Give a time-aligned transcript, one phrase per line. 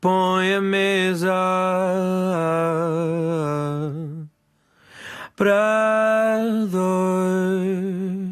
[0.00, 1.30] põe a mesa
[5.36, 6.38] para
[6.70, 8.30] dois.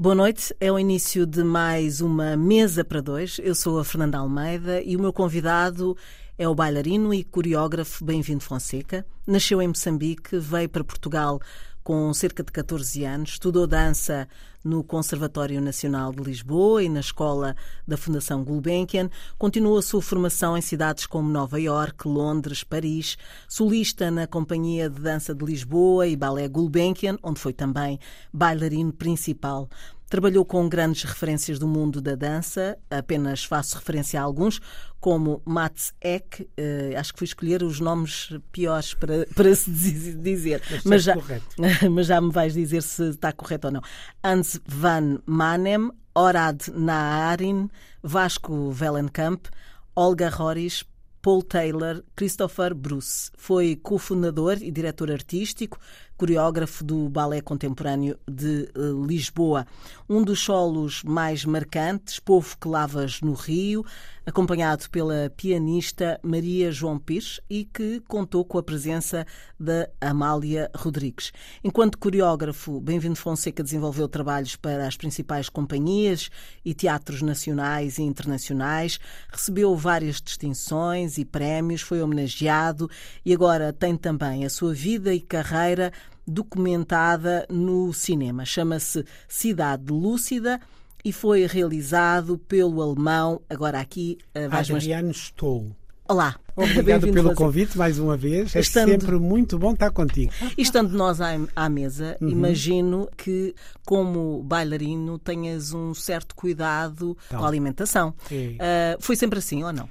[0.00, 3.38] Boa noite, é o início de mais uma mesa para dois.
[3.42, 5.96] Eu sou a Fernanda Almeida e o meu convidado
[6.38, 9.04] é o bailarino e coreógrafo Bem-vindo Fonseca.
[9.26, 11.40] Nasceu em Moçambique, veio para Portugal
[11.82, 14.28] com cerca de 14 anos, estudou dança
[14.62, 17.56] no Conservatório Nacional de Lisboa e na Escola
[17.86, 19.08] da Fundação Gulbenkian.
[19.38, 23.16] Continuou a sua formação em cidades como Nova Iorque, Londres, Paris,
[23.48, 27.98] solista na Companhia de Dança de Lisboa e Balé Gulbenkian, onde foi também
[28.32, 29.68] bailarino principal.
[30.08, 34.60] Trabalhou com grandes referências do mundo da dança, apenas faço referência a alguns,
[35.00, 40.62] como Mats Eck, eh, acho que fui escolher os nomes piores para, para se dizer,
[40.70, 41.14] mas, mas já,
[41.90, 43.82] mas já me vais dizer se está correto ou não.
[44.24, 47.68] Hans van Manem, Orad Naarin,
[48.02, 49.46] Vasco Vellenkamp,
[49.94, 50.84] Olga Roris,
[51.20, 53.30] Paul Taylor, Christopher Bruce.
[53.36, 55.78] Foi cofundador e diretor artístico,
[56.18, 59.64] coreógrafo do Balé Contemporâneo de uh, Lisboa.
[60.08, 63.84] Um dos solos mais marcantes, Povo que Lavas no Rio,
[64.26, 69.24] acompanhado pela pianista Maria João Pires e que contou com a presença
[69.58, 71.32] da Amália Rodrigues.
[71.64, 76.30] Enquanto coreógrafo, Bem-vindo Fonseca desenvolveu trabalhos para as principais companhias
[76.64, 78.98] e teatros nacionais e internacionais,
[79.30, 82.90] recebeu várias distinções e prémios, foi homenageado
[83.24, 85.92] e agora tem também a sua vida e carreira
[86.28, 88.44] documentada no cinema.
[88.44, 90.60] Chama-se Cidade Lúcida
[91.04, 95.74] e foi realizado pelo alemão, agora aqui, uh, vais Adriano Stoll.
[96.08, 96.36] Olá.
[96.56, 98.56] Obrigado pelo convite mais uma vez.
[98.56, 98.90] É estando...
[98.90, 100.32] sempre muito bom estar contigo.
[100.56, 102.30] E estando nós à, à mesa, uhum.
[102.30, 103.54] imagino que,
[103.84, 108.14] como bailarino, tenhas um certo cuidado então, com a alimentação.
[108.30, 109.88] Uh, foi sempre assim ou não?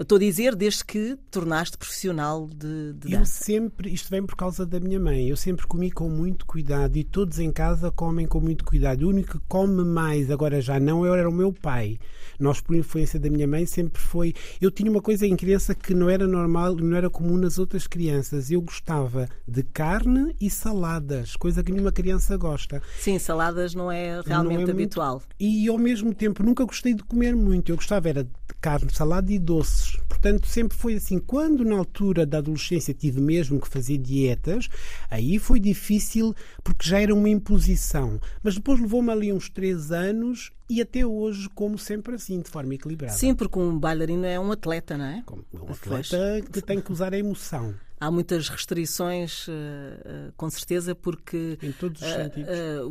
[0.00, 3.16] Estou a dizer desde que tornaste profissional de, de dança.
[3.16, 6.96] Eu sempre, isto vem por causa da minha mãe, eu sempre comi com muito cuidado
[6.96, 9.02] e todos em casa comem com muito cuidado.
[9.02, 11.98] O único que come mais, agora já não, era o meu pai.
[12.38, 14.34] Nós, por influência da minha mãe, sempre foi.
[14.60, 17.88] Eu tinha uma coisa em criança que não era normal, não era comum nas outras
[17.88, 18.52] crianças.
[18.52, 22.80] Eu gostava de carne e saladas, coisa que nenhuma criança gosta.
[23.00, 25.14] Sim, saladas não é realmente não é habitual.
[25.14, 25.34] Muito...
[25.40, 27.72] E ao mesmo tempo nunca gostei de comer muito.
[27.72, 29.96] Eu gostava era de carne, salada e doces.
[30.08, 31.18] Portanto, sempre foi assim.
[31.18, 34.68] Quando na altura da adolescência tive mesmo que fazer dietas,
[35.10, 38.20] aí foi difícil porque já era uma imposição.
[38.42, 42.74] Mas depois levou-me ali uns três anos e até hoje, como sempre assim, de forma
[42.74, 43.14] equilibrada.
[43.14, 45.24] Sim, porque um bailarino é um atleta, não é?
[45.52, 50.94] Um atleta que tem que usar a emoção há muitas restrições, uh, uh, com certeza,
[50.94, 51.58] porque.
[51.62, 52.48] Em todos os uh, sentidos.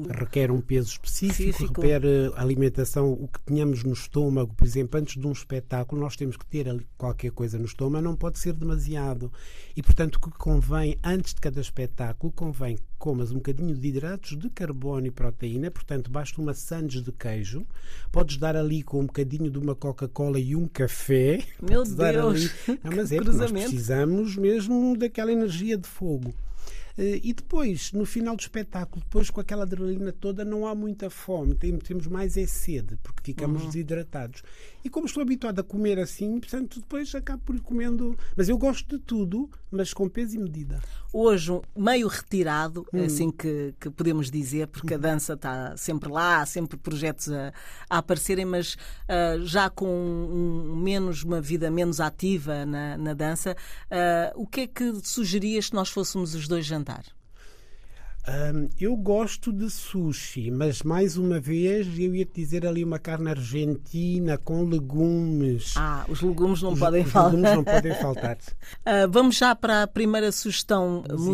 [0.10, 2.02] requer um peso específico, específico, requer
[2.36, 6.46] alimentação, o que tenhamos no estômago, por exemplo, antes de um espetáculo, nós temos que
[6.46, 9.32] ter qualquer coisa no estômago, não pode ser demasiado.
[9.76, 13.88] E, portanto, o que convém, antes de cada espetáculo, convém que comas um bocadinho de
[13.88, 17.66] hidratos de carbono e proteína, portanto, basta uma sandes de queijo,
[18.12, 21.44] podes dar ali com um bocadinho de uma Coca-Cola e um café.
[21.62, 22.52] Meu Deus!
[22.68, 22.80] Ali...
[22.84, 26.34] Não, mas é, nós precisamos mesmo daquela energia de fogo.
[26.98, 31.10] Eh, e depois, no final do espetáculo, depois com aquela adrenalina toda, não há muita
[31.10, 33.68] fome, temos mais é sede, porque ficamos uhum.
[33.68, 34.42] desidratados.
[34.84, 38.18] E como estou habituado a comer assim, portanto, depois acabo por ir comendo.
[38.36, 40.82] Mas eu gosto de tudo, mas com peso e medida.
[41.12, 43.04] Hoje, meio retirado, hum.
[43.04, 47.54] assim que, que, podemos dizer, porque a dança está sempre lá, há sempre projetos a,
[47.90, 53.58] a aparecerem, mas uh, já com um, menos, uma vida menos ativa na, na dança,
[53.92, 56.87] uh, o que é que sugerias se nós fôssemos os dois jantar?
[58.30, 63.00] Um, eu gosto de sushi, mas mais uma vez eu ia te dizer ali uma
[63.00, 65.76] carne argentina com legumes.
[65.78, 67.32] Ah, os legumes não os, podem os faltar.
[67.32, 68.36] legumes não podem faltar.
[68.36, 71.26] uh, vamos já para a primeira sugestão musical.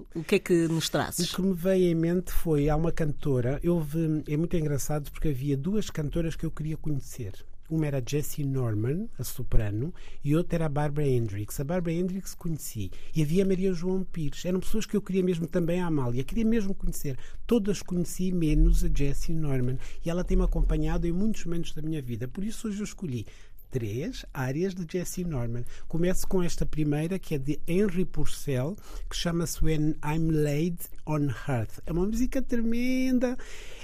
[0.00, 0.06] musical.
[0.16, 1.32] O que é que nos trazes?
[1.32, 3.60] O que me veio em mente foi há uma cantora.
[3.62, 3.86] Eu,
[4.26, 7.34] é muito engraçado porque havia duas cantoras que eu queria conhecer.
[7.68, 9.92] Uma era Jessie Norman, a soprano,
[10.22, 11.58] e outra era a Barbara Hendricks.
[11.58, 12.90] A Barbara Hendricks conheci.
[13.14, 14.44] E havia a Maria João Pires.
[14.44, 16.22] Eram pessoas que eu queria mesmo também a Amália.
[16.24, 17.18] Queria mesmo conhecer.
[17.46, 19.78] Todas conheci, menos a Jessie Norman.
[20.04, 22.28] E ela tem-me acompanhado em muitos momentos da minha vida.
[22.28, 23.26] Por isso hoje eu escolhi
[23.70, 25.64] três áreas de Jesse Norman.
[25.88, 28.76] Começo com esta primeira, que é de Henry Purcell,
[29.08, 31.80] que chama-se When I'm Laid on Earth.
[31.86, 33.36] É uma música tremenda,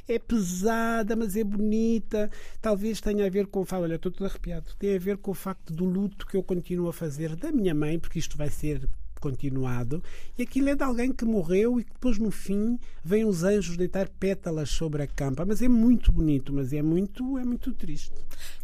[0.08, 2.30] é pesada, mas é bonita.
[2.60, 5.30] Talvez tenha a ver com o facto, olha, estou todo arrepiado, tem a ver com
[5.30, 8.50] o facto do luto que eu continuo a fazer da minha mãe, porque isto vai
[8.50, 8.88] ser
[9.20, 10.02] continuado,
[10.36, 13.76] e aquilo é de alguém que morreu e que depois no fim vêm os anjos
[13.76, 15.44] deitar pétalas sobre a campa.
[15.46, 18.12] Mas é muito bonito, mas é muito, é muito triste.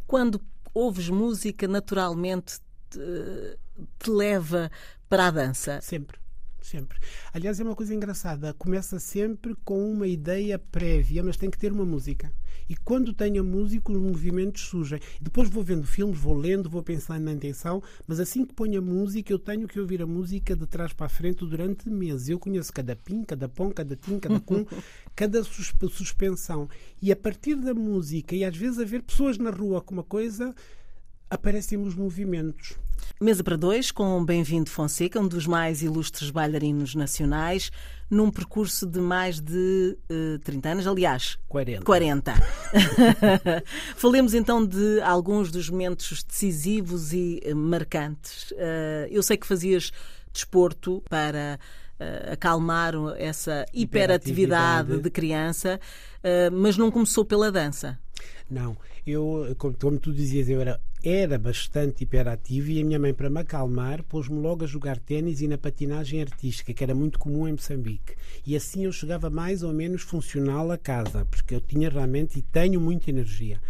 [0.05, 0.41] Quando
[0.75, 2.61] ouves música, naturalmente
[2.91, 3.59] te,
[3.99, 4.71] te leva
[5.09, 5.81] para a dança?
[5.81, 6.19] Sempre
[6.69, 6.99] sempre.
[7.33, 8.53] Aliás, é uma coisa engraçada.
[8.55, 12.31] Começa sempre com uma ideia prévia, mas tem que ter uma música.
[12.69, 15.01] E quando tenho a música, os movimentos surgem.
[15.21, 18.83] Depois vou vendo filmes, vou lendo, vou pensando na intenção, mas assim que ponho a
[18.83, 22.29] música, eu tenho que ouvir a música de trás para a frente durante meses.
[22.29, 24.67] Eu conheço cada pin, cada pom, cada tim, cada cum,
[25.17, 26.69] cada suspensão.
[27.01, 30.05] E a partir da música, e às vezes a ver pessoas na rua com uma
[30.05, 30.55] coisa,
[31.31, 32.77] aparecem os movimentos.
[33.21, 37.71] Mesa para dois com Bem-vindo Fonseca, um dos mais ilustres bailarinos nacionais,
[38.11, 41.85] num percurso de mais de uh, eh, 30 anos, aliás, 40.
[41.85, 42.35] 40.
[43.97, 48.51] Falemos então de alguns dos momentos decisivos e uh, marcantes.
[48.53, 49.93] Uh, eu sei que fazias
[50.33, 51.59] desporto para
[52.31, 55.03] acalmar essa hiperatividade, hiperatividade.
[55.03, 55.81] de criança,
[56.53, 57.99] mas não começou pela dança.
[58.51, 58.77] Não,
[59.07, 63.41] eu, como, tu dizias, eu era, era bastante hiperativo e a minha mãe, para me
[63.41, 67.53] acalmar, pôs-me logo a jogar ténis e na patinagem artística, que era muito comum em
[67.53, 68.15] Moçambique.
[68.47, 72.43] E assim eu chegava mais ou menos funcional a casa, porque eu tinha realmente e
[72.43, 73.61] tenho muita energia.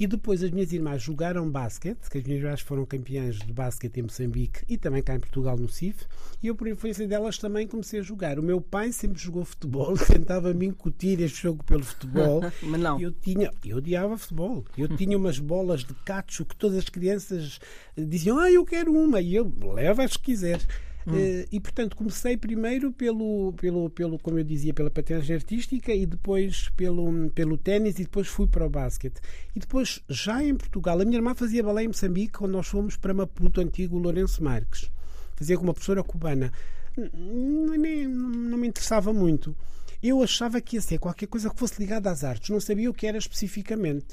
[0.00, 3.98] E depois as minhas irmãs jogaram basquete, que as minhas irmãs foram campeãs de basquete
[3.98, 6.06] em Moçambique e também cá em Portugal, no CIF,
[6.42, 8.38] e eu, por influência delas, também comecei a jogar.
[8.38, 12.40] O meu pai sempre jogou futebol, tentava-me incutir este jogo pelo futebol.
[12.62, 12.98] Mas não.
[12.98, 14.64] Eu, tinha, eu odiava futebol.
[14.74, 17.60] Eu tinha umas bolas de cacho que todas as crianças
[17.94, 20.66] diziam: Ah, eu quero uma, e eu leva as que quiseres.
[21.06, 26.04] Uh, e portanto comecei primeiro pelo, pelo, pelo, como eu dizia, pela patinagem artística e
[26.04, 29.20] depois pelo, pelo ténis e depois fui para o basquete.
[29.54, 32.96] E depois, já em Portugal, a minha irmã fazia balé em Moçambique quando nós fomos
[32.96, 34.90] para Maputo, antigo Lourenço Marques.
[35.36, 36.52] Fazia com uma professora cubana.
[36.96, 39.56] Nem, não me interessava muito.
[40.02, 42.94] Eu achava que ia ser qualquer coisa que fosse ligada às artes, não sabia o
[42.94, 44.06] que era especificamente.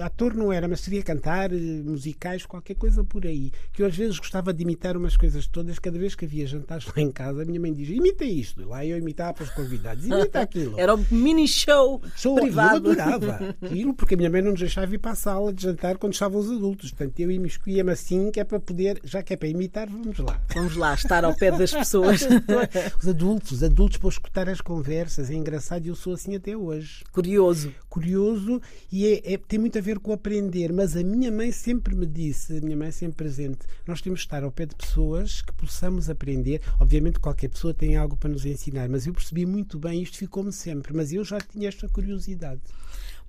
[0.00, 3.50] Ator não era, mas seria cantar, eh, musicais, qualquer coisa por aí.
[3.72, 6.86] Que eu às vezes gostava de imitar umas coisas todas, cada vez que havia jantares
[6.86, 8.68] lá em casa, a minha mãe dizia: imita isto.
[8.68, 10.78] Lá eu imitava para os convidados, imita aquilo.
[10.80, 12.86] Era um mini show, show privado.
[12.86, 15.64] Eu adorava aquilo, porque a minha mãe não nos deixava ir para a sala de
[15.64, 16.90] jantar quando estavam os adultos.
[16.92, 20.40] Portanto, eu imiscuía-me assim, que é para poder, já que é para imitar, vamos lá.
[20.54, 22.20] Vamos lá, estar ao pé das pessoas.
[23.00, 26.56] os adultos, os adultos para escutar as conversas é engraçado e eu sou assim até
[26.56, 27.04] hoje.
[27.12, 27.74] Curioso.
[27.88, 31.94] Curioso e é, é, tem muito a ver com aprender, mas a minha mãe sempre
[31.94, 35.42] me disse, a minha mãe sempre presente, nós temos de estar ao pé de pessoas
[35.42, 36.60] que possamos aprender.
[36.80, 40.52] Obviamente qualquer pessoa tem algo para nos ensinar, mas eu percebi muito bem, isto ficou-me
[40.52, 42.60] sempre, mas eu já tinha esta curiosidade.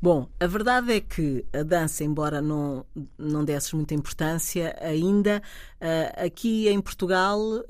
[0.03, 2.85] Bom, a verdade é que a dança, embora não,
[3.17, 5.41] não desses muita importância ainda,
[5.79, 7.63] uh, aqui em Portugal uh,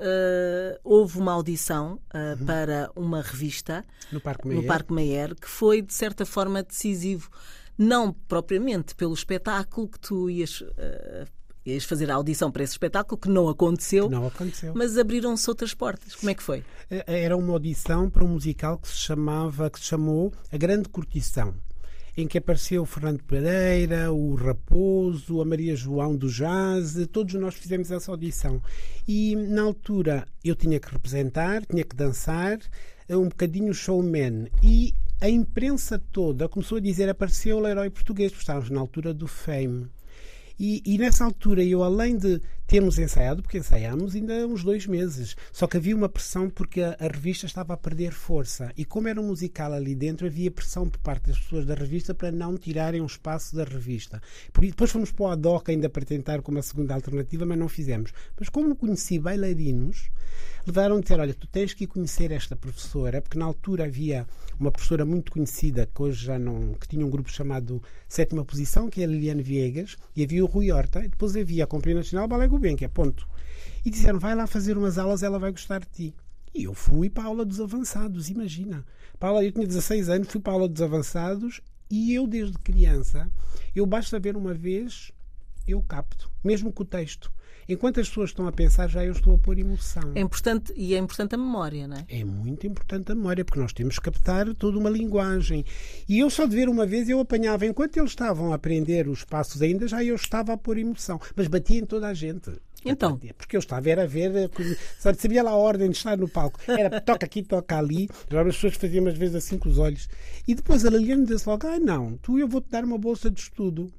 [0.84, 2.46] houve uma audição uh, uhum.
[2.48, 4.92] para uma revista no Parque, no Parque
[5.40, 7.30] que foi, de certa forma, decisivo.
[7.78, 10.64] Não propriamente pelo espetáculo que tu ias
[11.64, 14.74] ias fazer a audição para esse espetáculo, que não aconteceu, não aconteceu.
[14.76, 16.16] mas abriram-se outras portas.
[16.16, 16.64] Como é que foi?
[16.90, 21.54] Era uma audição para um musical que se chamava, que se chamou A Grande Curtição
[22.16, 27.56] em que apareceu o Fernando Pereira, o Raposo, a Maria João do Jazz, todos nós
[27.56, 28.62] fizemos essa audição.
[29.08, 32.60] E na altura eu tinha que representar, tinha que dançar,
[33.08, 34.48] eh, um bocadinho showman.
[34.62, 39.14] E a imprensa toda começou a dizer apareceu o herói português, porque estávamos na altura
[39.14, 39.88] do Fame.
[40.60, 42.40] E, e, nessa altura, eu além de
[42.74, 46.98] termos ensaiado, porque ensaiámos ainda uns dois meses, só que havia uma pressão porque a,
[47.00, 48.74] a, revista estava a perder força.
[48.76, 52.16] E como era um musical ali dentro, havia pressão por parte das pessoas da revista
[52.16, 54.20] para não tirarem um espaço da revista.
[54.52, 57.70] Por, depois fomos para o ADOC ainda para tentar como a segunda alternativa, mas não
[57.70, 58.12] fizemos.
[58.40, 60.10] Mas como conheci bailarinos,
[60.66, 64.26] levaram a dizer: Olha, tu tens que conhecer esta professora, porque na altura havia
[64.60, 66.74] uma professora muito conhecida, que hoje já não.
[66.74, 70.48] que tinha um grupo chamado Sétima Posição, que é a Liliane Viegas, e havia o
[70.48, 73.28] Rui Horta, e depois havia a Companhia Nacional Balé Gulbenkian, ponto.
[73.86, 76.16] E disseram: Vai lá fazer umas aulas, ela vai gostar de ti.
[76.56, 78.86] E eu fui para a aula dos avançados, imagina.
[79.20, 82.58] Para aula, eu tinha 16 anos, fui para a aula dos avançados e eu, desde
[82.60, 83.30] criança,
[83.76, 85.12] eu basta ver uma vez,
[85.68, 87.32] eu capto, mesmo com o texto.
[87.68, 90.12] Enquanto as pessoas estão a pensar, já eu estou a pôr emoção.
[90.16, 92.06] É importante, e é importante a memória, não é?
[92.10, 95.66] É muito importante a memória, porque nós temos que captar toda uma linguagem.
[96.08, 99.24] E eu só de ver uma vez, eu apanhava, enquanto eles estavam a aprender os
[99.24, 101.20] passos ainda, já eu estava a pôr emoção.
[101.36, 102.52] Mas batia em toda a gente.
[102.86, 103.18] Então?
[103.38, 104.50] Porque eu estava era a ver, eh,
[105.00, 106.60] só sabia lá a ordem de estar no palco.
[106.68, 108.10] Era toca aqui, toca ali.
[108.30, 110.10] Já as pessoas faziam umas vezes assim com os olhos.
[110.48, 113.40] E depois a Liliane disse logo: Ah, não, tu eu vou-te dar uma bolsa de
[113.40, 113.92] estudo.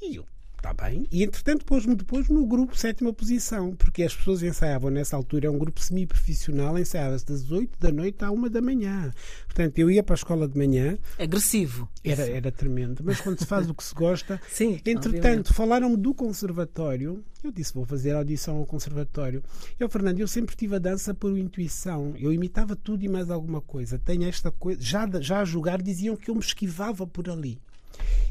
[0.00, 0.24] E eu,
[0.60, 1.06] Está bem.
[1.10, 5.50] E entretanto pôs-me depois no grupo sétima posição, porque as pessoas ensaiavam nessa altura, é
[5.50, 9.10] um grupo semi-profissional, ensaiava-se das 8 da noite à 1 da manhã.
[9.46, 10.98] Portanto, eu ia para a escola de manhã.
[11.18, 11.88] Agressivo.
[12.04, 13.02] Era, era tremendo.
[13.02, 14.38] Mas quando se faz o que se gosta.
[14.52, 14.78] Sim.
[14.84, 17.24] Entretanto, falaram-me do conservatório.
[17.42, 19.42] Eu disse, vou fazer audição ao conservatório.
[19.78, 22.12] Eu, Fernando, eu sempre tive a dança por intuição.
[22.18, 23.98] Eu imitava tudo e mais alguma coisa.
[23.98, 24.78] Tenho esta coisa.
[24.82, 27.58] Já, já a jogar diziam que eu me esquivava por ali.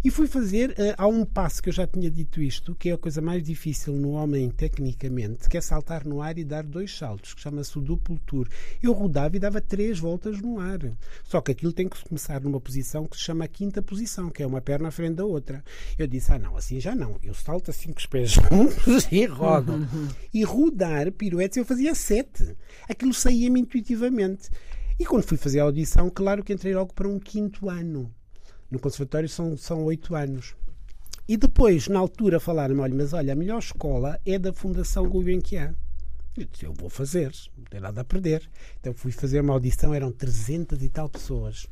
[0.04, 2.94] E fui fazer, uh, há um passo que eu já tinha dito isto, que é
[2.94, 6.98] a coisa mais difícil no homem tecnicamente, que é saltar no ar e dar dois
[6.98, 8.48] saltos, que chama-se o duplo tour.
[8.82, 10.80] Eu rodava e dava três voltas no ar.
[11.24, 14.42] Só que aquilo tem que começar numa posição que se chama a quinta posição, que
[14.42, 15.64] é uma perna à frente da outra.
[15.98, 17.18] Eu disse, ah não, assim já não.
[17.22, 19.74] Eu salto assim com os pés juntos e rodo.
[19.74, 20.08] Uhum.
[20.34, 22.56] E rodar piruetes eu fazia sete.
[22.88, 24.50] Aquilo saía-me intuitivamente.
[25.00, 28.14] E quando fui fazer a audição, claro que entrei logo para um quinto ano.
[28.70, 30.56] No conservatório são, são oito anos.
[31.28, 35.76] E depois, na altura, falaram-me: olha, mas olha, a melhor escola é da Fundação Gulbenkian.
[36.36, 38.50] Eu disse: eu vou fazer, não tem nada a perder.
[38.80, 41.66] Então fui fazer uma audição, eram 300 e tal pessoas.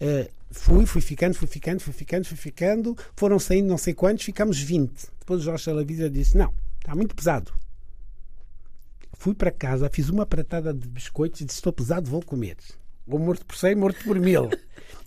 [0.00, 2.96] Uh, fui, fui ficando, fui ficando, fui ficando, fui ficando.
[3.14, 5.08] Foram saindo não sei quantos, ficámos 20.
[5.20, 7.52] Depois o Jorge Salavisa disse: não, está muito pesado.
[9.14, 12.56] Fui para casa, fiz uma pratada de biscoitos e disse: estou pesado, vou comer.
[13.06, 14.50] Ou morto por cem, morto por mil.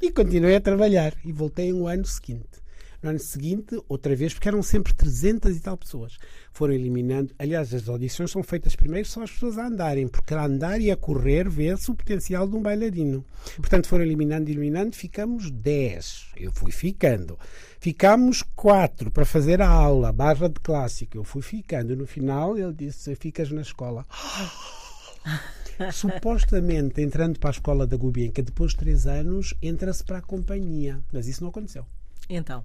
[0.02, 1.14] E continuei a trabalhar.
[1.26, 2.60] E voltei no ano seguinte.
[3.02, 6.18] No ano seguinte, outra vez, porque eram sempre 300 e tal pessoas.
[6.52, 7.34] Foram eliminando.
[7.40, 10.92] Aliás, as audições são feitas primeiro só as pessoas a andarem, porque a andar e
[10.92, 13.24] a correr vê-se o potencial de um bailarino.
[13.56, 16.28] Portanto, foram eliminando, eliminando, ficamos 10.
[16.36, 17.40] Eu fui ficando.
[17.80, 21.18] Ficámos 4 para fazer a aula, barra de clássico.
[21.18, 21.96] Eu fui ficando.
[21.96, 24.06] No final, ele disse: Ficas na escola.
[25.92, 31.00] supostamente entrando para a escola da Gulbenkian, depois de três anos, entra-se para a companhia.
[31.12, 31.86] Mas isso não aconteceu.
[32.30, 32.64] Então?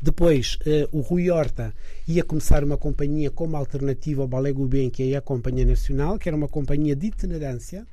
[0.00, 1.74] Depois, uh, o Rui Horta
[2.06, 6.36] ia começar uma companhia como alternativa ao Ballet Gulbenkian e à Companhia Nacional, que era
[6.36, 7.86] uma companhia de itinerância.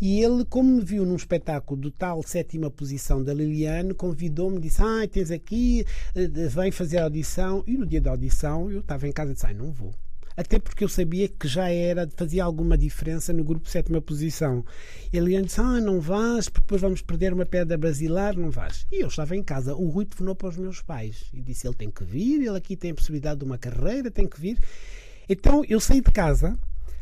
[0.00, 4.82] E ele, como me viu num espetáculo do tal sétima posição da Liliane, convidou-me, disse:
[4.82, 7.62] Ah, tens aqui, uh, vem fazer a audição.
[7.66, 9.94] E no dia da audição eu estava em casa e disse: Ah, não vou
[10.36, 14.64] até porque eu sabia que já era, fazia alguma diferença no grupo sétima posição.
[15.12, 18.86] Ele disse: Ah, não vais, porque depois vamos perder uma pedra brasileira, não vais.
[18.90, 19.74] E eu estava em casa.
[19.74, 22.76] O Rui telefonou para os meus pais e disse: Ele tem que vir, ele aqui
[22.76, 24.58] tem a possibilidade de uma carreira, tem que vir.
[25.28, 26.58] Então eu saí de casa,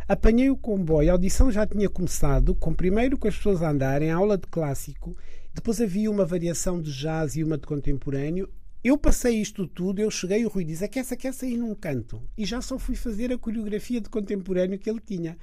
[0.07, 4.11] apanhei o comboio, a audição já tinha começado, com primeiro com as pessoas a andarem,
[4.11, 5.17] a aula de clássico,
[5.55, 8.49] depois havia uma variação de jazz e uma de contemporâneo,
[8.83, 12.23] eu passei isto tudo, eu cheguei, o Rui diz, aquece, aquece aí num canto.
[12.37, 15.37] E já só fui fazer a coreografia de contemporâneo que ele tinha.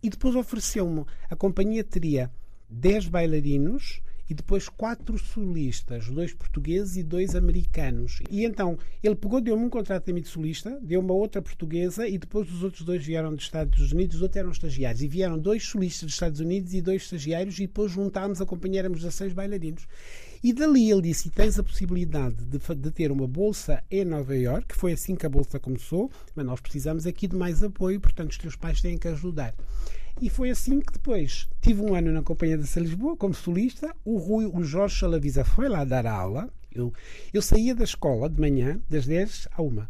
[0.00, 2.30] E depois ofereceu-me, a companhia teria
[2.70, 8.20] 10 bailarinos e depois quatro solistas, dois portugueses e dois americanos.
[8.30, 12.48] E então ele pegou, deu-me um contrato de solista, deu uma outra portuguesa e depois
[12.52, 15.02] os outros dois vieram dos Estados Unidos, os outros eram estagiários.
[15.02, 19.10] E vieram dois solistas dos Estados Unidos e dois estagiários e depois juntámos, acompanháramos a
[19.10, 19.88] seis bailarinos.
[20.42, 24.74] E dali ele disse: tens a possibilidade de, de, ter uma bolsa em Nova York,
[24.76, 28.38] foi assim que a bolsa começou, mas nós precisamos aqui de mais apoio, portanto os
[28.38, 29.54] teus pais têm que ajudar.
[30.20, 33.94] E foi assim que depois tive um ano na Companhia de Lisboa como solista.
[34.04, 36.50] O, Rui, o Jorge Salavisa foi lá dar aula.
[36.72, 36.92] Eu,
[37.32, 39.86] eu saía da escola de manhã, das 10 à 1.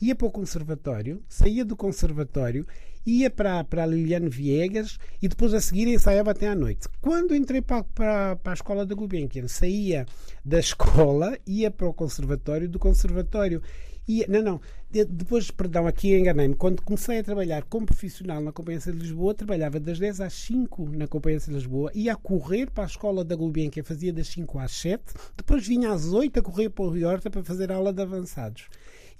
[0.00, 2.66] Ia para o conservatório, saía do conservatório
[3.04, 6.88] ia para, para a Liliane Viegas e depois a seguir ensaiava até à noite.
[7.00, 10.06] Quando entrei para, para, para a escola da Gulbenkian, saía
[10.44, 13.62] da escola, ia para o conservatório, do conservatório
[14.08, 16.54] ia, não, não, depois, perdão, aqui enganei-me.
[16.54, 20.90] Quando comecei a trabalhar como profissional na Companhia de Lisboa, trabalhava das 10 às 5
[20.90, 24.58] na Companhia de Lisboa, ia a correr para a escola da Gulbenkian, fazia das 5
[24.58, 25.02] às 7,
[25.36, 28.68] depois vinha às 8 a correr para o Rio Horta para fazer aula de avançados.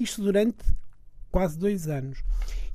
[0.00, 0.64] Isto durante
[1.30, 2.24] quase dois anos.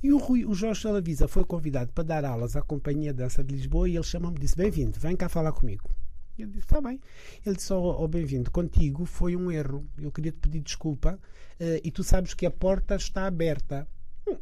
[0.00, 3.52] E o, Rui, o Jorge Salavisa foi convidado para dar aulas à Companhia Dança de
[3.52, 5.90] Lisboa e ele chamou-me e disse: Bem-vindo, vem cá falar comigo.
[6.38, 7.00] Eu disse: Está bem.
[7.44, 9.84] Ele disse: oh, oh Bem-vindo, contigo foi um erro.
[9.98, 11.18] Eu queria te pedir desculpa
[11.60, 13.88] uh, e tu sabes que a porta está aberta.
[14.24, 14.38] Hum,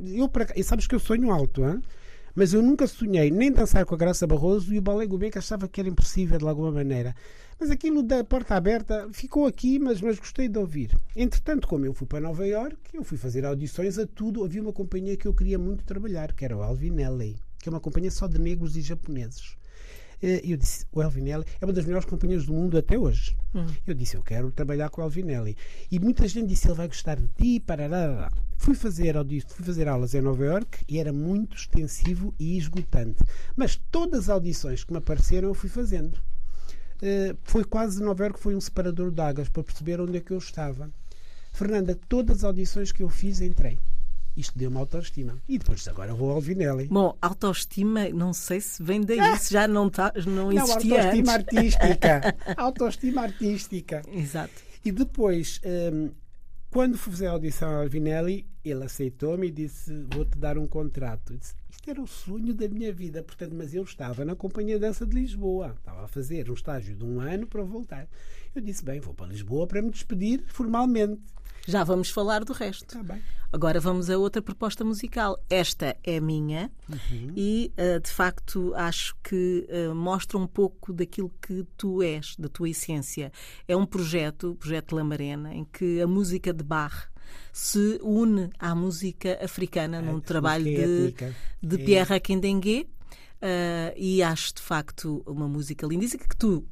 [0.00, 1.80] eu, e sabes que eu sonho alto, hein?
[2.34, 5.68] Mas eu nunca sonhei nem dançar com a Graça Barroso e o Balé Gulbenkian achava
[5.68, 7.14] que era impossível de alguma maneira.
[7.60, 10.90] Mas aquilo da porta aberta ficou aqui, mas, mas gostei de ouvir.
[11.14, 14.44] Entretanto, como eu fui para Nova York, eu fui fazer audições a tudo.
[14.44, 17.80] Havia uma companhia que eu queria muito trabalhar, que era o Alvinelli, que é uma
[17.80, 19.56] companhia só de negros e japoneses.
[20.20, 23.36] Eh, e eu disse, o Elvinelli é uma das melhores companhias do mundo até hoje.
[23.54, 23.66] Hum.
[23.86, 25.56] Eu disse, eu quero trabalhar com o Elvinelli.
[25.90, 28.32] E muita gente disse, ele vai gostar de ti, parará.
[28.56, 29.14] Fui fazer,
[29.46, 33.22] fui fazer aulas em Nova York e era muito extensivo e esgotante.
[33.56, 36.14] Mas todas as audições que me apareceram eu fui fazendo.
[36.96, 40.32] Uh, foi quase Nova York foi um separador de águas para perceber onde é que
[40.32, 40.90] eu estava.
[41.52, 43.78] Fernanda, todas as audições que eu fiz entrei.
[44.36, 45.38] Isto deu-me autoestima.
[45.48, 46.88] E depois agora vou ao Vinelli.
[46.88, 49.36] Bom, autoestima, não sei se vem daí, ah!
[49.36, 51.76] se já não, tá, não existia não, autoestima antes.
[51.76, 52.36] artística.
[52.56, 54.02] autoestima artística.
[54.12, 54.54] Exato.
[54.84, 56.10] E depois, um,
[56.74, 61.32] quando fazer a audição ao Vinelli, ele aceitou-me e disse: Vou-te dar um contrato.
[61.32, 64.76] Eu disse, Isto era o sonho da minha vida, portanto, mas eu estava na Companhia
[64.76, 65.76] Dança de Lisboa.
[65.78, 68.08] Estava a fazer um estágio de um ano para voltar.
[68.52, 71.22] Eu disse: Bem, vou para Lisboa para me despedir formalmente.
[71.66, 72.86] Já vamos falar do resto.
[72.86, 73.22] Tá bem.
[73.52, 75.38] Agora vamos a outra proposta musical.
[75.48, 77.32] Esta é minha uhum.
[77.36, 82.48] e, uh, de facto, acho que uh, mostra um pouco daquilo que tu és, da
[82.48, 83.30] tua essência.
[83.68, 87.08] É um projeto, o projeto Lamarena, em que a música de Bach
[87.52, 91.14] se une à música africana é, num trabalho de,
[91.62, 91.84] de é.
[91.84, 92.88] Pierre Akindengue.
[93.36, 96.66] Uh, e acho de facto uma música lindíssima que tu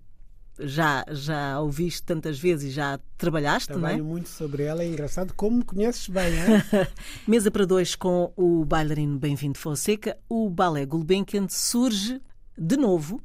[0.58, 4.08] já, já ouviste tantas vezes e já trabalhaste, Trabalho não é?
[4.08, 6.88] muito sobre ela, é engraçado como me conheces bem, é?
[7.26, 12.20] Mesa para dois com o bailarino Bem-vindo Fonseca, o Balé Gulbenkian surge
[12.56, 13.20] de novo,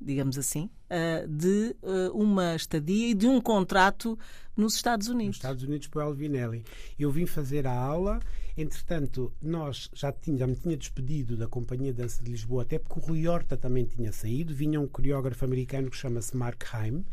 [0.00, 4.18] digamos assim, eh, de eh, uma estadia e de um contrato
[4.56, 5.28] nos Estados Unidos.
[5.28, 6.64] Nos Estados Unidos para o Alvinelli.
[6.98, 8.20] Eu vim fazer a aula,
[8.56, 12.98] entretanto, nós já, já me tinha despedido da Companhia de Dança de Lisboa, até porque
[12.98, 17.04] o Rui Horta também tinha saído, vinha um coreógrafo americano que chama-se Mark Haim,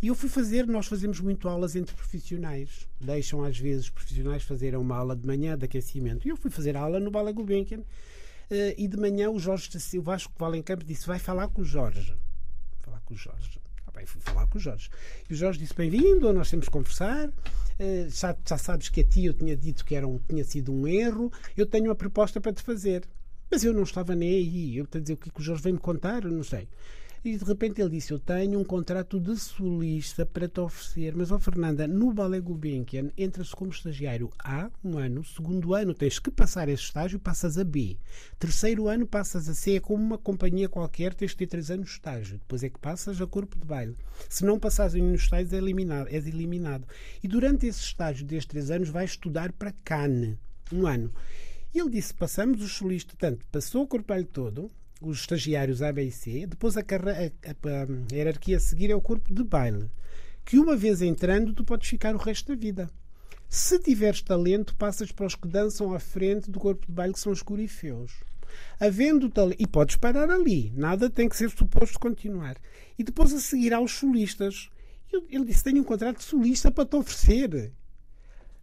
[0.00, 2.86] e eu fui fazer, nós fazemos muito aulas entre profissionais.
[3.00, 6.28] Deixam às vezes profissionais fazerem uma aula de manhã de aquecimento.
[6.28, 7.78] E eu fui fazer aula no Bala Gulbenkian.
[7.78, 12.14] Uh, e de manhã o Jorge o Vasco Valencampo disse: Vai falar com o Jorge.
[12.82, 13.58] Falar com o Jorge
[13.96, 14.90] bem, fui falar com o Jorge.
[15.28, 17.32] E o Jorge disse: Bem-vindo, nós temos que conversar.
[17.78, 20.72] Uh, já, já sabes que a ti eu tinha dito que era um, tinha sido
[20.72, 21.32] um erro.
[21.56, 23.04] Eu tenho uma proposta para te fazer.
[23.50, 24.76] Mas eu não estava nem aí.
[24.76, 26.42] Eu estou a dizer o que, é que o Jorge vem me contar, eu não
[26.42, 26.68] sei.
[27.26, 31.12] E de repente ele disse: Eu tenho um contrato de solista para te oferecer.
[31.16, 35.24] Mas, ó oh, Fernanda, no Ballet Gulbenkian entra-se como estagiário A, um ano.
[35.24, 37.98] Segundo ano tens que passar esse estágio, passas a B.
[38.38, 39.74] Terceiro ano passas a C.
[39.74, 42.38] É como uma companhia qualquer, tens de ter três anos de estágio.
[42.38, 43.96] Depois é que passas a corpo de baile.
[44.28, 46.86] Se não passares nos estágios, é eliminado, és eliminado.
[47.20, 50.36] E durante esse estágio destes três anos, vais estudar para Cannes.
[50.72, 51.10] Um ano.
[51.74, 56.04] E ele disse: passamos o solista, tanto passou o corpo todo, os estagiários A, B
[56.04, 56.46] e C.
[56.46, 59.90] Depois a, a, a hierarquia a seguir é o corpo de baile,
[60.44, 62.90] que uma vez entrando tu podes ficar o resto da vida.
[63.48, 67.20] Se tiveres talento, passas para os que dançam à frente do corpo de baile, que
[67.20, 68.12] são os corifeus.
[68.80, 72.56] Havendo talento, e podes parar ali, nada tem que ser suposto continuar.
[72.98, 74.70] E depois a seguir aos solistas.
[75.30, 77.72] Ele disse: Tenho um contrato de solista para te oferecer.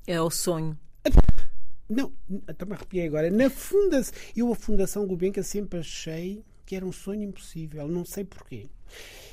[0.06, 0.78] É o sonho.
[1.90, 2.12] Não,
[2.48, 3.30] até me arrepiei agora.
[3.30, 8.24] Na fundação, eu a Fundação Gulbenkian sempre achei que era um sonho impossível, não sei
[8.24, 8.68] porquê.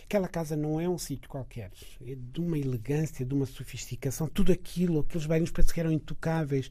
[0.04, 1.70] Aquela casa não é um sítio qualquer,
[2.04, 6.70] é de uma elegância, de uma sofisticação, tudo aquilo, aqueles bairros parece que eram intocáveis.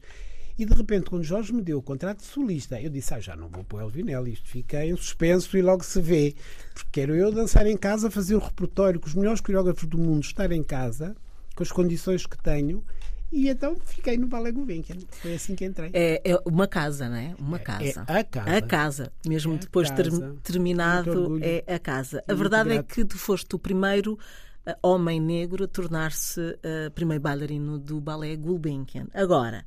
[0.58, 3.34] E de repente, quando Jorge me deu o contrato de solista, eu disse: Ah, já
[3.34, 6.34] não vou para o Elvinelli, isto fica em suspenso e logo se vê.
[6.74, 10.22] Porque quero eu dançar em casa, fazer o repertório com os melhores coreógrafos do mundo,
[10.22, 11.16] estar em casa,
[11.56, 12.84] com as condições que tenho
[13.32, 14.96] e então fiquei no Balé Gulbenkian.
[15.10, 15.90] Foi assim que entrei.
[15.92, 17.34] É, é uma casa, não é?
[17.38, 18.04] Uma casa.
[18.08, 18.56] É, a casa.
[18.56, 19.12] A casa.
[19.26, 20.10] Mesmo é depois de ter,
[20.42, 22.22] terminado, é a casa.
[22.26, 26.90] a verdade é é que tu foste o primeiro uh, homem negro a tornar-se uh,
[26.94, 29.06] primeiro bailarino do Balé Gulbenkian.
[29.14, 29.64] Agora,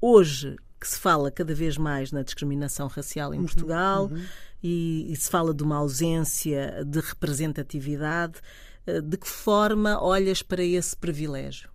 [0.00, 4.22] hoje que se fala cada vez mais na discriminação racial em uhum, Portugal uhum.
[4.66, 8.40] E, e se fala de uma ausência de representatividade,
[8.86, 11.73] uh, de que forma olhas para esse privilégio?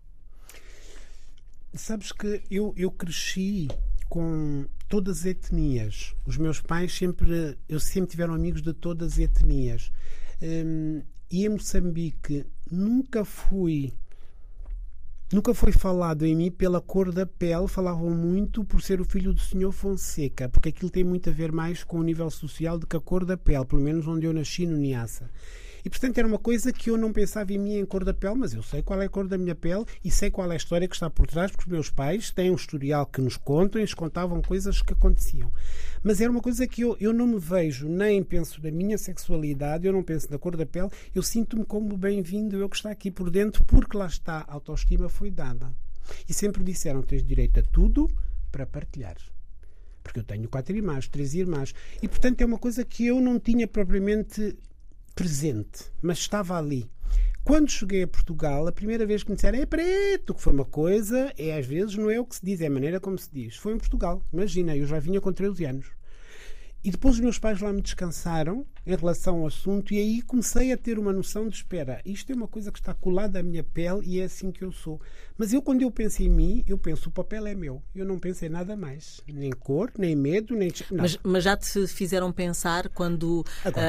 [1.73, 3.67] Sabes que eu, eu cresci
[4.07, 6.15] com todas as etnias.
[6.25, 9.91] Os meus pais sempre, eu sempre tiveram amigos de todas as etnias.
[10.41, 11.01] Um,
[11.31, 13.93] e em Moçambique nunca fui
[15.31, 19.31] Nunca foi falado em mim pela cor da pele, falavam muito por ser o filho
[19.31, 22.87] do senhor Fonseca, porque aquilo tem muito a ver mais com o nível social do
[22.87, 25.29] que a cor da pele, pelo menos onde eu nasci no Niassa.
[25.83, 28.35] E portanto era uma coisa que eu não pensava em mim em cor da pele,
[28.35, 30.57] mas eu sei qual é a cor da minha pele e sei qual é a
[30.57, 33.79] história que está por trás, porque os meus pais têm um historial que nos contam
[33.79, 35.51] e nos contavam coisas que aconteciam.
[36.03, 39.85] Mas era uma coisa que eu, eu não me vejo, nem penso na minha sexualidade,
[39.85, 43.11] eu não penso na cor da pele, eu sinto-me como bem-vindo, eu que está aqui
[43.11, 45.73] por dentro, porque lá está, a autoestima foi dada.
[46.27, 48.09] E sempre disseram: tens direito a tudo
[48.51, 49.17] para partilhar
[50.01, 53.39] porque eu tenho quatro irmãs, três irmãs, e portanto é uma coisa que eu não
[53.39, 54.57] tinha propriamente
[55.13, 56.89] presente, mas estava ali.
[57.43, 60.65] Quando cheguei a Portugal, a primeira vez que me disseram é preto, que foi uma
[60.65, 63.29] coisa, é às vezes não é o que se diz, é a maneira como se
[63.31, 63.55] diz.
[63.55, 65.98] Foi em Portugal, imagina, eu já vinha com 13 anos.
[66.83, 70.71] E depois os meus pais lá me descansaram em relação ao assunto, e aí comecei
[70.71, 73.63] a ter uma noção de espera, isto é uma coisa que está colada à minha
[73.63, 74.99] pele e é assim que eu sou.
[75.37, 77.83] Mas eu, quando eu penso em mim, eu penso o papel é meu.
[77.93, 79.21] Eu não penso em nada mais.
[79.27, 80.71] Nem cor, nem medo, nem.
[80.91, 83.45] Mas, mas, já te fizeram pensar quando uh,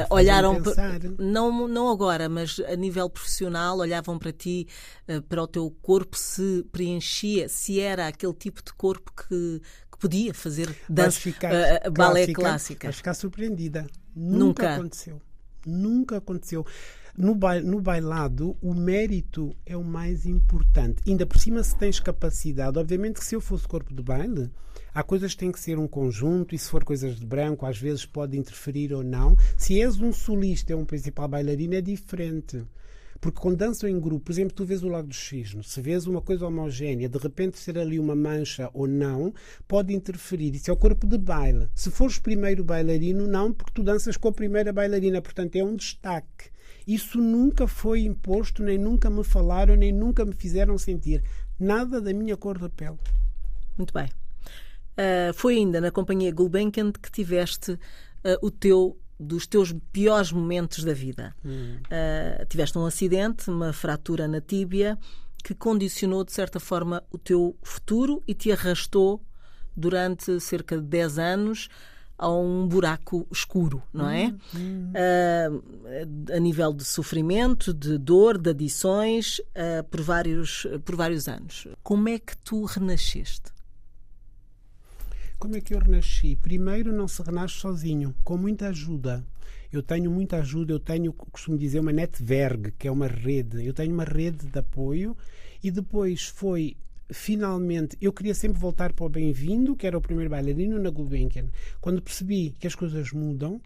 [0.09, 0.61] olharam.
[0.61, 0.99] Pensar.
[1.17, 4.67] Não, não agora, mas a nível profissional, olhavam para ti,
[5.09, 9.61] uh, para o teu corpo, se preenchia, se era aquele tipo de corpo que
[10.01, 12.87] podia fazer dança, ficar uh, balé clássica.
[12.87, 13.85] Vais ficar surpreendida.
[14.15, 15.21] Nunca, Nunca aconteceu.
[15.65, 16.65] Nunca aconteceu.
[17.15, 21.03] No, no bailado, o mérito é o mais importante.
[21.07, 24.49] Ainda por cima, se tens capacidade, obviamente que se eu fosse corpo de baile,
[24.93, 27.77] há coisas que têm que ser um conjunto, e se for coisas de branco, às
[27.77, 29.35] vezes pode interferir ou não.
[29.55, 32.63] Se és um solista, é um principal bailarino, é diferente.
[33.21, 36.07] Porque quando dançam em grupo, por exemplo, tu vês o Lago do Cisne, se vês
[36.07, 39.31] uma coisa homogénea, de repente ser ali uma mancha ou não,
[39.67, 40.55] pode interferir.
[40.55, 41.69] Isso é o corpo de baile.
[41.75, 45.75] Se fores primeiro bailarino, não, porque tu danças com a primeira bailarina, portanto é um
[45.75, 46.49] destaque.
[46.87, 51.23] Isso nunca foi imposto, nem nunca me falaram, nem nunca me fizeram sentir
[51.59, 52.97] nada da minha cor da pele.
[53.77, 54.09] Muito bem.
[54.97, 57.79] Uh, foi ainda na companhia Gulbenkian que tiveste uh,
[58.41, 61.35] o teu dos teus piores momentos da vida.
[61.45, 61.77] Hum.
[61.85, 64.97] Uh, tiveste um acidente, uma fratura na tíbia,
[65.43, 69.21] que condicionou, de certa forma, o teu futuro e te arrastou
[69.75, 71.69] durante cerca de 10 anos
[72.17, 74.27] a um buraco escuro, não é?
[74.27, 74.93] Hum, hum.
[74.93, 81.67] Uh, a nível de sofrimento, de dor, de adições, uh, por, vários, por vários anos.
[81.81, 83.51] Como é que tu renasceste?
[85.41, 86.35] Como é que eu renasci?
[86.35, 89.25] Primeiro, não se renasce sozinho, com muita ajuda.
[89.73, 93.65] Eu tenho muita ajuda, eu tenho, costumo dizer, uma netwerk, que é uma rede.
[93.65, 95.17] Eu tenho uma rede de apoio
[95.63, 96.77] e depois foi
[97.09, 101.47] finalmente, eu queria sempre voltar para o Bem-vindo, que era o primeiro bailarino na Gulbenkian.
[101.81, 103.59] Quando percebi que as coisas mudam,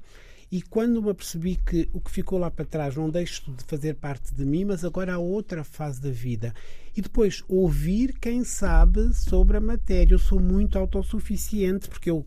[0.52, 3.96] e quando me apercebi que o que ficou lá para trás não deixa de fazer
[3.96, 6.54] parte de mim, mas agora há outra fase da vida.
[6.96, 10.14] E depois ouvir quem sabe sobre a matéria.
[10.14, 12.26] Eu sou muito autossuficiente porque eu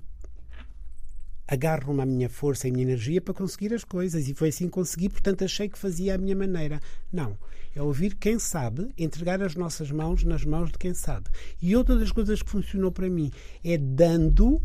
[1.46, 4.72] agarro-me à minha força e minha energia para conseguir as coisas e foi assim que
[4.72, 6.78] consegui, portanto achei que fazia à minha maneira.
[7.10, 7.38] Não,
[7.74, 11.30] é ouvir quem sabe, entregar as nossas mãos nas mãos de quem sabe.
[11.62, 13.30] E outra das coisas que funcionou para mim
[13.64, 14.60] é dando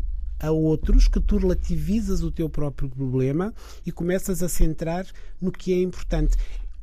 [0.46, 3.52] a outros que tu relativizas o teu próprio problema
[3.84, 5.06] e começas a centrar
[5.40, 6.36] no que é importante.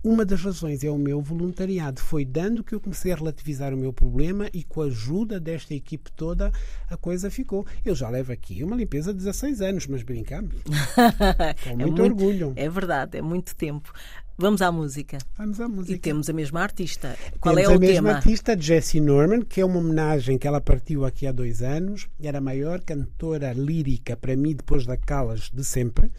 [0.04, 2.02] Uma das razões é o meu voluntariado.
[2.02, 5.76] Foi dando que eu comecei a relativizar o meu problema e com a ajuda desta
[5.76, 6.52] equipe toda
[6.90, 7.68] a coisa ficou.
[7.86, 10.56] Eu já levo aqui uma limpeza de 16 anos, mas brincamos.
[10.64, 12.54] com muito, é muito orgulho.
[12.56, 13.94] É verdade, é muito tempo.
[14.42, 15.20] Vamos à música.
[15.38, 15.94] Vamos à música.
[15.94, 17.16] E temos a mesma artista.
[17.40, 17.92] Qual temos é o tema?
[17.92, 21.62] a mesma artista, Jessie Norman, que é uma homenagem que ela partiu aqui há dois
[21.62, 22.10] anos.
[22.20, 26.12] Era a maior cantora lírica, para mim, depois da Calas, de sempre.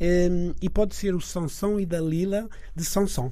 [0.00, 3.30] Um, e pode ser o Sansão e Dalila de Sansão.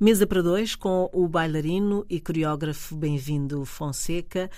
[0.00, 4.50] Mesa para dois com o bailarino e coreógrafo Bem-vindo Fonseca.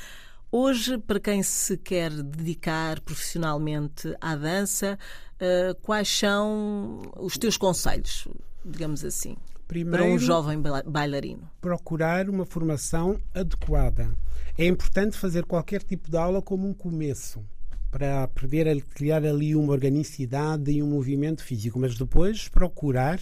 [0.52, 4.96] Hoje, para quem se quer dedicar profissionalmente à dança,
[5.40, 8.28] uh, quais são os teus conselhos?
[8.64, 11.48] Digamos assim, Primeiro, para um jovem bailarino?
[11.60, 14.12] Procurar uma formação adequada.
[14.58, 17.40] É importante fazer qualquer tipo de aula como um começo
[17.90, 23.20] para aprender a criar ali uma organicidade e um movimento físico, mas depois procurar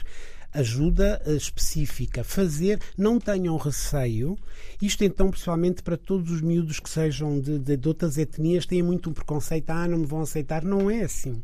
[0.53, 2.25] ajuda eh, específica.
[2.25, 4.37] Fazer, não tenham receio.
[4.81, 8.83] Isto então, principalmente para todos os miúdos que sejam de, de, de outras etnias, têm
[8.83, 10.65] muito um preconceito, ah, não me vão aceitar.
[10.65, 11.43] Não é assim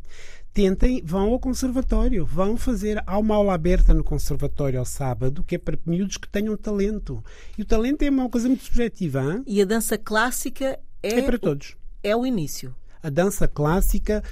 [0.54, 3.02] tentem, vão ao conservatório, vão fazer.
[3.04, 7.22] Há uma aula aberta no conservatório ao sábado que é para miúdos que tenham talento.
[7.58, 9.20] E o talento é uma coisa muito subjetiva.
[9.20, 9.42] Hein?
[9.46, 11.76] E a dança clássica é, é para todos.
[12.02, 12.74] É o início.
[13.02, 14.22] A dança clássica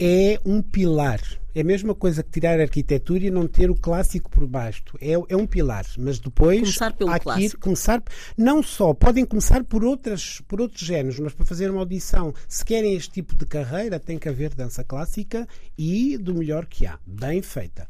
[0.00, 1.20] é um pilar.
[1.54, 4.82] É a mesma coisa que tirar a arquitetura e não ter o clássico por baixo.
[5.00, 7.60] É, é um pilar, mas depois começar pelo aqui, clássico.
[7.60, 8.02] começar
[8.36, 12.64] não só podem começar por outras por outros géneros, mas para fazer uma audição, se
[12.64, 16.98] querem este tipo de carreira, tem que haver dança clássica e do melhor que há,
[17.04, 17.86] bem feita.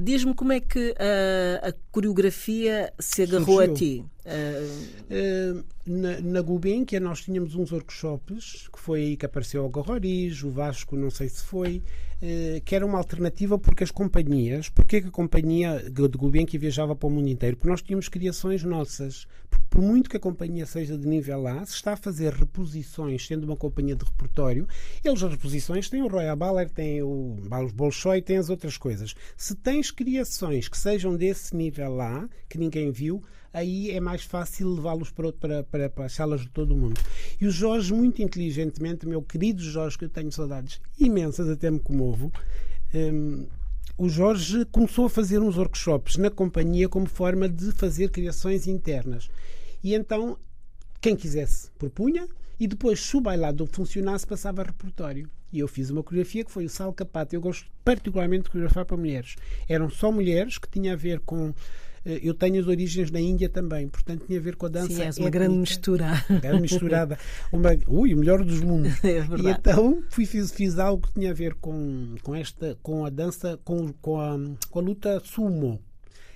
[0.00, 3.72] Diz-me como é que a, a coreografia se agarrou Surgiu.
[3.72, 4.04] a ti.
[4.28, 10.42] Uh, na, na Gulbenkian nós tínhamos uns workshops, que foi aí que apareceu o Gorroriz,
[10.42, 11.82] o Vasco não sei se foi,
[12.22, 16.94] uh, que era uma alternativa porque as companhias, porque que a companhia de Gulbenkian viajava
[16.94, 17.56] para o mundo inteiro?
[17.56, 19.26] Porque nós tínhamos criações nossas.
[19.48, 23.26] Porque por muito que a companhia seja de nível A, se está a fazer reposições,
[23.26, 24.68] sendo uma companhia de repertório,
[25.02, 27.36] eles as reposições têm o Royal Ballet, têm o
[27.74, 29.14] Bolshoi, têm as outras coisas.
[29.38, 34.74] Se tens criações que sejam desse nível A, que ninguém viu, aí é mais fácil
[34.74, 37.00] levá-los para, para, para, para as salas de todo o mundo.
[37.40, 41.78] E o Jorge, muito inteligentemente, meu querido Jorge, que eu tenho saudades imensas, até me
[41.78, 42.32] comovo,
[42.94, 43.46] hum,
[43.96, 49.28] o Jorge começou a fazer uns workshops na companhia como forma de fazer criações internas.
[49.82, 50.38] E então,
[51.00, 52.28] quem quisesse propunha,
[52.60, 55.30] e depois, se o bailado funcionasse, passava a repertório.
[55.52, 57.34] E eu fiz uma coreografia que foi o Sal Capato.
[57.34, 59.36] Eu gosto particularmente de coreografar para mulheres.
[59.68, 61.54] Eram só mulheres que tinha a ver com
[62.04, 64.92] eu tenho as origens na Índia também, portanto tinha a ver com a dança.
[64.92, 66.24] Sim, és uma grande mistura.
[66.40, 67.18] Grande misturada.
[67.52, 68.92] Uma, ui, o melhor dos mundos.
[69.08, 73.04] É e então fui, fiz, fiz algo que tinha a ver com, com, esta, com
[73.04, 74.38] a dança, com, com, a,
[74.70, 75.80] com a luta sumo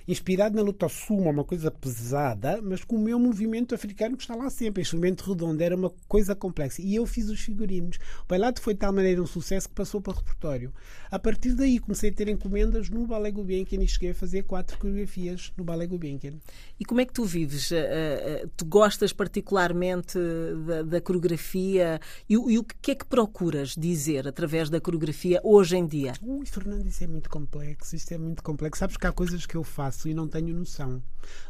[0.07, 4.35] inspirado na luta sumo, uma coisa pesada, mas com o meu movimento africano que está
[4.35, 4.81] lá sempre.
[4.81, 6.81] Este movimento redondo era uma coisa complexa.
[6.81, 7.97] E eu fiz os figurinos.
[8.23, 10.73] O bailado foi de tal maneira um sucesso que passou para o repertório.
[11.09, 14.77] A partir daí comecei a ter encomendas no Ballet Gulbenkian e cheguei a fazer quatro
[14.77, 16.33] coreografias no Ballet Gulbenkian.
[16.79, 17.71] E como é que tu vives?
[18.57, 20.17] Tu gostas particularmente
[20.65, 25.77] da, da coreografia e, e, o que é que procuras dizer através da coreografia hoje
[25.77, 26.13] em dia?
[26.21, 27.95] Ui, Fernando, isso é muito complexo.
[27.95, 28.79] Isto é muito complexo.
[28.79, 31.01] Sabes que há coisas que eu faço faço e não tenho noção.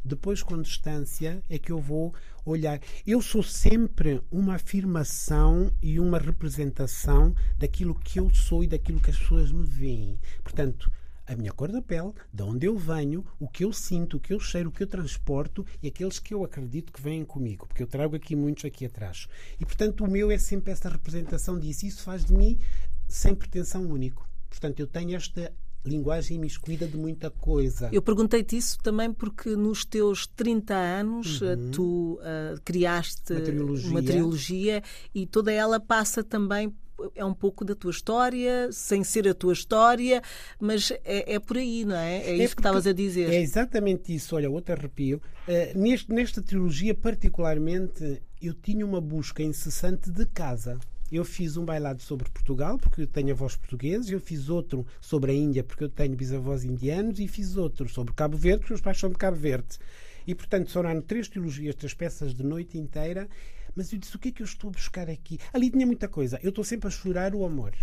[0.04, 2.14] Depois, com distância, é que eu vou
[2.46, 2.80] olhar.
[3.08, 9.10] Eu sou sempre uma afirmação e uma representação daquilo que eu sou e daquilo que
[9.10, 10.20] as pessoas me veem.
[10.44, 10.92] Portanto,
[11.26, 14.34] a minha cor da pele, de onde eu venho, o que eu sinto, o que
[14.34, 17.82] eu cheiro, o que eu transporto e aqueles que eu acredito que vêm comigo, porque
[17.82, 19.30] eu trago aqui muitos aqui atrás.
[19.58, 21.86] E portanto o meu é sempre essa representação disso.
[21.86, 22.60] Isso faz de mim
[23.08, 24.28] sem pretensão único.
[24.50, 25.52] Portanto, eu tenho esta
[25.86, 27.90] linguagem imiscuída de muita coisa.
[27.92, 31.72] Eu perguntei-te isso também porque nos teus 30 anos uhum.
[31.72, 33.90] tu uh, criaste uma trilogia.
[33.90, 36.74] uma trilogia e toda ela passa também
[37.16, 40.22] é um pouco da tua história, sem ser a tua história,
[40.60, 42.18] mas é, é por aí, não é?
[42.18, 43.30] É, é isso que estavas a dizer.
[43.30, 44.36] É exatamente isso.
[44.36, 45.22] Olha, outro arrepio.
[45.48, 50.80] Uh, neste, nesta trilogia, particularmente, eu tinha uma busca incessante de casa.
[51.14, 55.32] Eu fiz um bailado sobre Portugal, porque eu tenho avós portugueses, eu fiz outro sobre
[55.32, 58.82] a Índia, porque eu tenho bisavós indianos, e fiz outro sobre Cabo Verde, porque os
[58.82, 59.78] pais são de Cabo Verde.
[60.26, 63.30] E, portanto, sonaram três trilogias, três peças de noite inteira.
[63.76, 65.38] Mas eu disse: o que é que eu estou a buscar aqui?
[65.54, 66.40] Ali tinha muita coisa.
[66.42, 67.76] Eu estou sempre a chorar o amor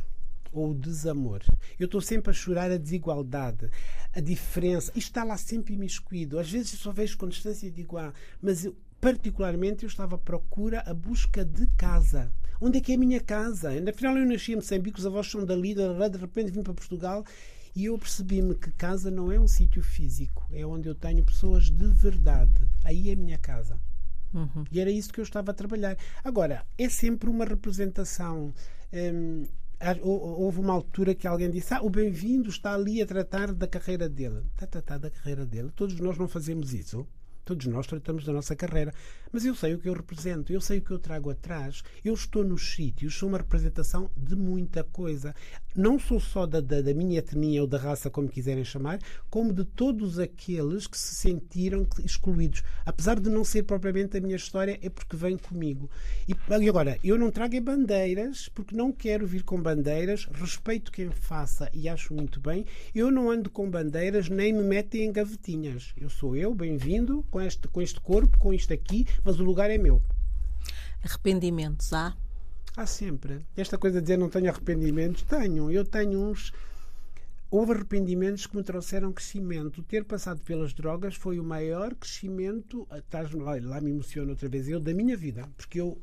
[0.52, 1.40] ou o desamor.
[1.78, 3.70] Eu estou sempre a chorar a desigualdade,
[4.12, 4.90] a diferença.
[4.96, 6.36] Isto está lá sempre imiscuído.
[6.36, 8.12] Às vezes eu só vejo com distância e digo, ah,
[8.42, 12.32] mas eu, particularmente eu estava à procura, a busca de casa.
[12.60, 13.70] Onde é que é a minha casa?
[13.88, 17.24] Afinal, eu nasci em Moçambique, os avós são dali, de repente vim para Portugal
[17.74, 21.70] e eu percebi-me que casa não é um sítio físico, é onde eu tenho pessoas
[21.70, 22.68] de verdade.
[22.84, 23.78] Aí é a minha casa.
[24.34, 24.64] Uhum.
[24.70, 25.96] E era isso que eu estava a trabalhar.
[26.22, 28.52] Agora, é sempre uma representação.
[28.92, 29.46] Hum,
[30.02, 34.08] houve uma altura que alguém disse: Ah, o bem-vindo está ali a tratar da carreira
[34.08, 34.42] dele.
[34.52, 35.70] Está a tratar da carreira dele.
[35.74, 37.06] Todos nós não fazemos isso.
[37.44, 38.92] Todos nós tratamos da nossa carreira.
[39.32, 41.82] Mas eu sei o que eu represento, eu sei o que eu trago atrás.
[42.04, 45.34] Eu estou nos sítios, sou uma representação de muita coisa.
[45.76, 48.98] Não sou só da, da, da minha etnia ou da raça, como quiserem chamar,
[49.30, 52.64] como de todos aqueles que se sentiram excluídos.
[52.84, 55.88] Apesar de não ser propriamente a minha história, é porque vem comigo.
[56.28, 60.90] E, e agora, eu não trago é bandeiras, porque não quero vir com bandeiras, respeito
[60.90, 62.66] quem faça e acho muito bem.
[62.92, 65.92] Eu não ando com bandeiras, nem me metem em gavetinhas.
[65.96, 69.70] Eu sou eu, bem-vindo, com este, com este corpo, com isto aqui, mas o lugar
[69.70, 70.02] é meu.
[71.02, 72.16] Arrependimentos há?
[72.76, 73.44] Há sempre.
[73.56, 75.70] Esta coisa de dizer não tenho arrependimentos, tenho.
[75.70, 76.52] Eu tenho uns.
[77.50, 79.82] Houve arrependimentos que me trouxeram crescimento.
[79.82, 82.86] Ter passado pelas drogas foi o maior crescimento.
[82.92, 84.68] Estás lá, lá me emociona outra vez.
[84.68, 85.48] Eu, da minha vida.
[85.56, 86.00] Porque eu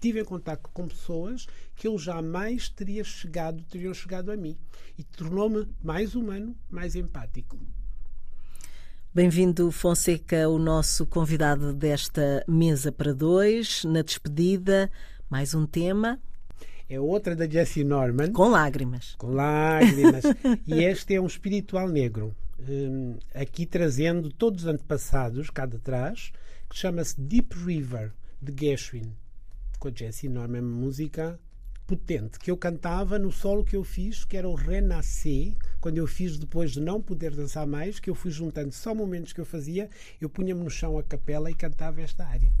[0.00, 4.58] tive em contato com pessoas que eu jamais teria chegado, teriam chegado a mim.
[4.98, 7.58] E tornou-me mais humano, mais empático.
[9.14, 13.84] Bem-vindo, Fonseca, o nosso convidado desta mesa para dois.
[13.84, 14.90] Na despedida,
[15.28, 16.18] mais um tema.
[16.88, 18.32] É outra da Jessie Norman.
[18.32, 19.14] Com lágrimas.
[19.18, 20.24] Com lágrimas.
[20.66, 22.34] e este é um espiritual negro.
[22.66, 26.32] Um, aqui trazendo todos os antepassados cá de trás,
[26.70, 29.12] que chama-se Deep River, de Gershwin.
[29.78, 31.38] Com a Jessie Norman, música
[31.86, 36.06] potente, que eu cantava no solo que eu fiz, que era o Renascer, quando eu
[36.06, 39.44] fiz depois de não poder dançar mais, que eu fui juntando só momentos que eu
[39.44, 39.90] fazia,
[40.20, 42.52] eu punha-me no chão a capela e cantava esta área.